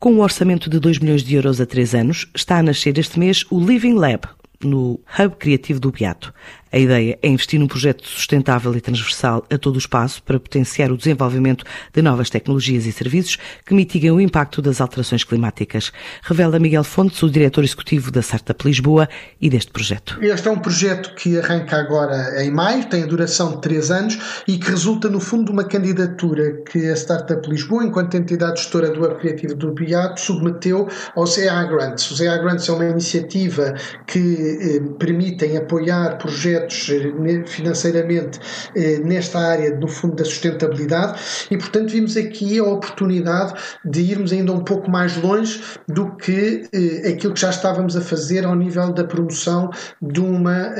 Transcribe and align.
Com 0.00 0.12
um 0.12 0.20
orçamento 0.20 0.70
de 0.70 0.78
2 0.78 1.00
milhões 1.00 1.24
de 1.24 1.34
euros 1.34 1.60
a 1.60 1.66
3 1.66 1.92
anos, 1.96 2.30
está 2.32 2.58
a 2.58 2.62
nascer 2.62 2.96
este 2.98 3.18
mês 3.18 3.44
o 3.50 3.58
Living 3.58 3.94
Lab, 3.94 4.28
no 4.62 5.00
Hub 5.18 5.34
Criativo 5.36 5.80
do 5.80 5.90
Beato. 5.90 6.32
A 6.70 6.78
ideia 6.78 7.18
é 7.22 7.28
investir 7.28 7.58
num 7.58 7.66
projeto 7.66 8.06
sustentável 8.06 8.74
e 8.76 8.80
transversal 8.80 9.44
a 9.50 9.56
todo 9.56 9.76
o 9.76 9.78
espaço 9.78 10.22
para 10.22 10.38
potenciar 10.38 10.92
o 10.92 10.98
desenvolvimento 10.98 11.64
de 11.94 12.02
novas 12.02 12.28
tecnologias 12.28 12.84
e 12.84 12.92
serviços 12.92 13.38
que 13.64 13.72
mitiguem 13.72 14.10
o 14.10 14.20
impacto 14.20 14.60
das 14.60 14.80
alterações 14.80 15.24
climáticas. 15.24 15.90
Revela 16.22 16.58
Miguel 16.58 16.84
Fontes, 16.84 17.22
o 17.22 17.30
diretor 17.30 17.64
executivo 17.64 18.10
da 18.10 18.20
Startup 18.20 18.66
Lisboa 18.66 19.08
e 19.40 19.48
deste 19.48 19.70
projeto. 19.70 20.18
Este 20.20 20.48
é 20.48 20.50
um 20.50 20.58
projeto 20.58 21.14
que 21.14 21.38
arranca 21.38 21.76
agora 21.76 22.42
em 22.42 22.50
maio, 22.50 22.84
tem 22.84 23.02
a 23.02 23.06
duração 23.06 23.54
de 23.54 23.62
três 23.62 23.90
anos 23.90 24.42
e 24.46 24.58
que 24.58 24.70
resulta, 24.70 25.08
no 25.08 25.20
fundo, 25.20 25.46
de 25.46 25.52
uma 25.52 25.64
candidatura 25.64 26.62
que 26.70 26.90
a 26.90 26.94
Startup 26.94 27.48
Lisboa, 27.48 27.84
enquanto 27.84 28.14
entidade 28.14 28.60
gestora 28.60 28.90
do 28.90 29.02
Hub 29.02 29.16
Criativo 29.16 29.54
do 29.54 29.72
Beato, 29.72 30.20
submeteu 30.20 30.86
aos 31.16 31.38
EA 31.38 31.64
Grants. 31.64 32.10
Os 32.10 32.20
EA 32.20 32.36
Grants 32.36 32.68
é 32.68 32.72
uma 32.72 32.84
iniciativa 32.84 33.74
que 34.06 34.18
eh, 34.60 34.80
permitem 34.98 35.56
apoiar 35.56 36.18
projetos 36.18 36.57
eh, 36.66 37.44
financeiramente 37.46 38.40
eh, 38.74 38.98
nesta 38.98 39.38
área, 39.38 39.74
no 39.76 39.88
fundo, 39.88 40.16
da 40.16 40.24
sustentabilidade 40.24 41.20
e, 41.50 41.56
portanto, 41.56 41.90
vimos 41.90 42.16
aqui 42.16 42.58
a 42.58 42.64
oportunidade 42.64 43.54
de 43.84 44.00
irmos 44.00 44.32
ainda 44.32 44.52
um 44.52 44.64
pouco 44.64 44.90
mais 44.90 45.16
longe 45.16 45.62
do 45.86 46.16
que 46.16 46.64
aquilo 47.08 47.34
que 47.34 47.40
já 47.40 47.50
estávamos 47.50 47.96
a 47.96 48.00
fazer 48.00 48.44
ao 48.44 48.54
nível 48.54 48.92
da 48.92 49.04
promoção 49.04 49.70
de 50.00 50.20
uma 50.20 50.74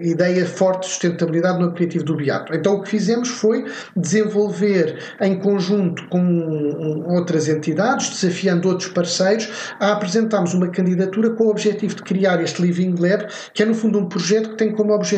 ideia 0.00 0.46
forte 0.46 0.82
de 0.82 0.86
sustentabilidade 0.86 1.58
no 1.58 1.66
aplicativo 1.66 2.04
do 2.04 2.16
Beato. 2.16 2.54
Então, 2.54 2.76
o 2.76 2.82
que 2.82 2.90
fizemos 2.90 3.28
foi 3.28 3.64
desenvolver 3.96 4.98
em 5.20 5.38
conjunto 5.38 6.06
com 6.08 7.04
outras 7.08 7.48
entidades, 7.48 8.10
desafiando 8.10 8.68
outros 8.68 8.88
parceiros, 8.90 9.48
a 9.80 9.92
apresentarmos 9.92 10.54
uma 10.54 10.68
candidatura 10.68 11.30
com 11.30 11.44
o 11.44 11.50
objetivo 11.50 11.94
de 11.94 12.02
criar 12.02 12.42
este 12.42 12.62
Living 12.62 12.94
Lab, 12.98 13.26
que 13.52 13.62
é 13.62 13.66
no 13.66 13.74
fundo 13.74 13.98
um 13.98 14.08
projeto 14.08 14.50
que 14.50 14.56
tem 14.56 14.72
como 14.72 14.92
objetivo 14.92 15.15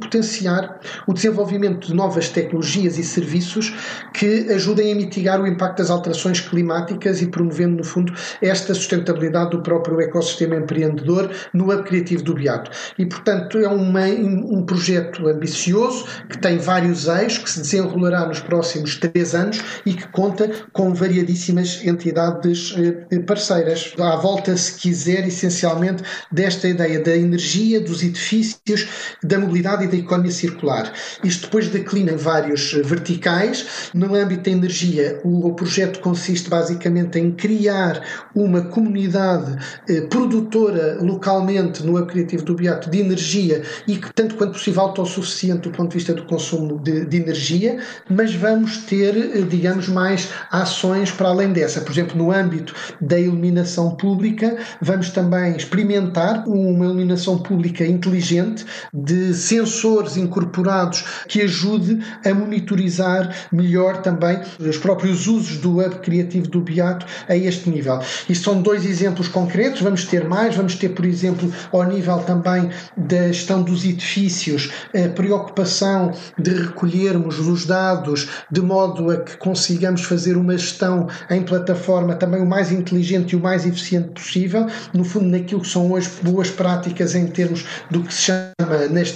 potenciar 0.00 0.80
o 1.06 1.12
desenvolvimento 1.12 1.88
de 1.88 1.94
novas 1.94 2.28
tecnologias 2.28 2.98
e 2.98 3.04
serviços 3.04 3.72
que 4.14 4.50
ajudem 4.52 4.92
a 4.92 4.94
mitigar 4.94 5.40
o 5.40 5.46
impacto 5.46 5.78
das 5.78 5.90
alterações 5.90 6.40
climáticas 6.40 7.20
e 7.20 7.26
promovendo 7.26 7.76
no 7.76 7.84
fundo 7.84 8.12
esta 8.40 8.74
sustentabilidade 8.74 9.50
do 9.50 9.62
próprio 9.62 10.00
ecossistema 10.00 10.56
empreendedor 10.56 11.30
no 11.52 11.72
Hub 11.72 11.84
Criativo 11.84 12.22
do 12.22 12.34
Beato. 12.34 12.70
E 12.98 13.06
portanto 13.06 13.58
é 13.58 13.68
uma, 13.68 14.06
um 14.06 14.64
projeto 14.64 15.26
ambicioso 15.28 16.06
que 16.28 16.38
tem 16.38 16.58
vários 16.58 17.06
eixos, 17.06 17.38
que 17.38 17.50
se 17.50 17.60
desenrolará 17.60 18.26
nos 18.26 18.40
próximos 18.40 18.96
três 18.96 19.34
anos 19.34 19.60
e 19.84 19.92
que 19.92 20.06
conta 20.08 20.50
com 20.72 20.94
variadíssimas 20.94 21.84
entidades 21.84 22.74
eh, 23.10 23.18
parceiras. 23.20 23.92
À 23.98 24.16
volta, 24.16 24.56
se 24.56 24.74
quiser, 24.74 25.26
essencialmente 25.26 26.02
desta 26.32 26.68
ideia 26.68 27.00
da 27.00 27.16
energia, 27.16 27.80
dos 27.80 28.02
edifícios, 28.02 28.88
da 29.22 29.38
mobilidade 29.40 29.84
e 29.84 29.88
da 29.88 29.96
economia 29.96 30.30
circular. 30.30 30.92
Isto 31.24 31.42
depois 31.46 31.68
declina 31.68 32.12
em 32.12 32.16
vários 32.16 32.72
verticais. 32.72 33.90
No 33.94 34.14
âmbito 34.14 34.44
da 34.44 34.50
energia, 34.50 35.20
o, 35.24 35.52
projeto 35.54 36.00
consiste 36.00 36.48
basicamente 36.48 37.18
em 37.18 37.32
criar 37.32 38.02
uma 38.34 38.62
comunidade 38.62 39.56
eh, 39.88 40.02
produtora 40.02 40.98
localmente 41.00 41.82
no 41.84 42.00
Criativo 42.06 42.44
do 42.44 42.54
Beato 42.54 42.88
de 42.90 42.98
energia 42.98 43.62
e 43.86 43.96
que, 43.96 44.12
tanto 44.14 44.36
quanto 44.36 44.52
possível, 44.52 44.82
autossuficiente 44.82 45.68
do 45.68 45.70
ponto 45.70 45.90
de 45.90 45.98
vista 45.98 46.14
do 46.14 46.24
consumo 46.24 46.78
de, 46.78 47.04
de 47.04 47.16
energia, 47.16 47.78
mas 48.08 48.34
vamos 48.34 48.78
ter, 48.78 49.16
eh, 49.16 49.42
digamos, 49.42 49.88
mais 49.88 50.28
ações 50.50 51.10
para 51.10 51.28
além 51.28 51.52
dessa. 51.52 51.80
Por 51.80 51.92
exemplo, 51.92 52.16
no 52.16 52.32
âmbito 52.32 52.74
da 53.00 53.18
iluminação 53.18 53.94
pública, 53.96 54.56
vamos 54.80 55.10
também 55.10 55.56
experimentar 55.56 56.44
uma 56.48 56.84
iluminação 56.84 57.38
pública 57.38 57.84
inteligente 57.86 58.64
de 58.92 59.29
sensores 59.34 60.16
incorporados 60.16 61.04
que 61.28 61.42
ajude 61.42 62.00
a 62.24 62.34
monitorizar 62.34 63.48
melhor 63.52 63.98
também 63.98 64.40
os 64.58 64.76
próprios 64.76 65.26
usos 65.26 65.58
do 65.58 65.78
hub 65.78 65.96
criativo 66.00 66.48
do 66.48 66.60
Beato 66.60 67.06
a 67.28 67.36
este 67.36 67.70
nível. 67.70 68.00
Isto 68.28 68.44
são 68.44 68.62
dois 68.62 68.84
exemplos 68.84 69.28
concretos, 69.28 69.80
vamos 69.80 70.04
ter 70.04 70.26
mais, 70.28 70.56
vamos 70.56 70.74
ter, 70.74 70.90
por 70.90 71.04
exemplo, 71.04 71.52
ao 71.72 71.84
nível 71.84 72.18
também 72.18 72.70
da 72.96 73.28
gestão 73.28 73.62
dos 73.62 73.84
edifícios, 73.84 74.70
a 74.94 75.08
preocupação 75.10 76.12
de 76.38 76.50
recolhermos 76.50 77.38
os 77.38 77.66
dados 77.66 78.28
de 78.50 78.60
modo 78.60 79.10
a 79.10 79.16
que 79.18 79.36
consigamos 79.36 80.02
fazer 80.02 80.36
uma 80.36 80.56
gestão 80.56 81.08
em 81.30 81.42
plataforma 81.42 82.14
também 82.14 82.40
o 82.40 82.46
mais 82.46 82.72
inteligente 82.72 83.32
e 83.32 83.36
o 83.36 83.40
mais 83.40 83.66
eficiente 83.66 84.08
possível, 84.08 84.66
no 84.92 85.04
fundo 85.04 85.26
naquilo 85.26 85.60
que 85.60 85.68
são 85.68 85.90
hoje 85.92 86.10
boas 86.22 86.50
práticas 86.50 87.14
em 87.14 87.26
termos 87.26 87.64
do 87.90 88.02
que 88.02 88.12
se 88.12 88.22
chama 88.22 88.50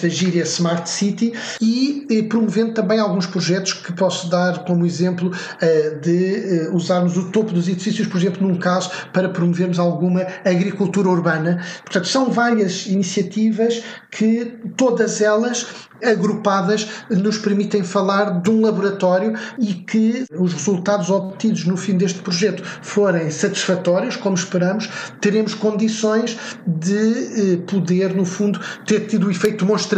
nesta 0.04 0.08
gíria 0.10 0.42
Smart 0.42 0.88
City 0.88 1.32
e, 1.60 2.06
e 2.10 2.22
promovendo 2.22 2.74
também 2.74 2.98
alguns 2.98 3.26
projetos 3.26 3.72
que 3.72 3.92
posso 3.92 4.28
dar 4.28 4.64
como 4.64 4.84
exemplo 4.84 5.30
uh, 5.30 6.00
de 6.00 6.68
uh, 6.68 6.76
usarmos 6.76 7.16
o 7.16 7.30
topo 7.30 7.52
dos 7.52 7.68
edifícios, 7.68 8.06
por 8.06 8.18
exemplo, 8.18 8.46
num 8.46 8.58
caso 8.58 8.90
para 9.12 9.28
promovermos 9.28 9.78
alguma 9.78 10.22
agricultura 10.44 11.08
urbana. 11.08 11.64
Portanto, 11.82 12.08
são 12.08 12.30
várias 12.30 12.86
iniciativas 12.86 13.82
que 14.10 14.58
todas 14.76 15.20
elas 15.20 15.66
agrupadas 16.02 16.86
nos 17.08 17.38
permitem 17.38 17.82
falar 17.82 18.42
de 18.42 18.50
um 18.50 18.60
laboratório 18.60 19.32
e 19.58 19.72
que 19.74 20.24
os 20.36 20.52
resultados 20.52 21.08
obtidos 21.08 21.64
no 21.64 21.76
fim 21.76 21.96
deste 21.96 22.20
projeto 22.20 22.62
forem 22.82 23.30
satisfatórios, 23.30 24.16
como 24.16 24.34
esperamos, 24.34 24.88
teremos 25.20 25.54
condições 25.54 26.36
de 26.66 27.54
eh, 27.54 27.56
poder, 27.66 28.14
no 28.14 28.24
fundo, 28.24 28.60
ter 28.84 29.06
tido 29.06 29.28
o 29.28 29.30
efeito 29.30 29.64
demonstrativo 29.64 29.93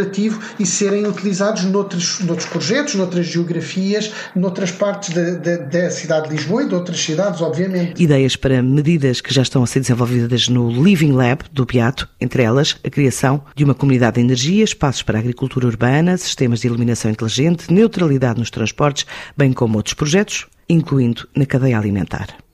e 0.58 0.66
serem 0.66 1.06
utilizados 1.06 1.64
noutros, 1.64 2.20
noutros 2.20 2.48
projetos, 2.48 2.94
noutras 2.94 3.26
geografias, 3.26 4.12
noutras 4.34 4.70
partes 4.70 5.14
da, 5.14 5.30
da, 5.32 5.56
da 5.56 5.90
cidade 5.90 6.28
de 6.28 6.36
Lisboa 6.36 6.64
e 6.64 6.68
de 6.68 6.74
outras 6.74 7.00
cidades, 7.00 7.40
obviamente. 7.40 8.02
Ideias 8.02 8.36
para 8.36 8.62
medidas 8.62 9.20
que 9.20 9.32
já 9.32 9.42
estão 9.42 9.62
a 9.62 9.66
ser 9.66 9.80
desenvolvidas 9.80 10.48
no 10.48 10.70
Living 10.70 11.12
Lab 11.12 11.44
do 11.52 11.64
Beato, 11.64 12.08
entre 12.20 12.42
elas 12.42 12.76
a 12.84 12.90
criação 12.90 13.42
de 13.54 13.64
uma 13.64 13.74
comunidade 13.74 14.16
de 14.16 14.20
energia, 14.20 14.64
espaços 14.64 15.02
para 15.02 15.18
a 15.18 15.20
agricultura 15.20 15.66
urbana, 15.66 16.16
sistemas 16.16 16.60
de 16.60 16.66
iluminação 16.66 17.10
inteligente, 17.10 17.72
neutralidade 17.72 18.38
nos 18.38 18.50
transportes, 18.50 19.06
bem 19.36 19.52
como 19.52 19.76
outros 19.76 19.94
projetos, 19.94 20.46
incluindo 20.68 21.28
na 21.34 21.46
cadeia 21.46 21.78
alimentar. 21.78 22.45